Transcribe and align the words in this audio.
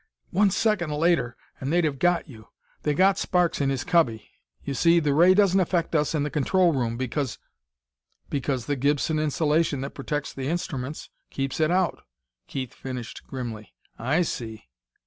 "One 0.31 0.49
second 0.49 0.89
later 0.91 1.37
and 1.59 1.71
they'd 1.71 1.83
have 1.83 1.99
got 1.99 2.27
you.... 2.27 2.47
They 2.81 2.95
got 2.95 3.19
Sparks 3.19 3.61
in 3.61 3.69
his 3.69 3.83
cubby.... 3.83 4.31
You 4.63 4.73
see, 4.73 4.99
the 4.99 5.13
ray 5.13 5.35
doesn't 5.35 5.59
affect 5.59 5.93
us 5.93 6.15
in 6.15 6.23
the 6.23 6.31
control 6.31 6.73
room 6.73 6.97
because" 6.97 7.37
"Because 8.31 8.65
the 8.65 8.75
Gibson 8.75 9.19
insulation 9.19 9.81
that 9.81 9.93
protects 9.93 10.33
the 10.33 10.47
instruments 10.47 11.11
keeps 11.29 11.59
it 11.59 11.69
out!" 11.69 12.01
Keith 12.47 12.73
finished 12.73 13.27
grimly. 13.27 13.75
"I 13.99 14.23
see!" 14.23 14.69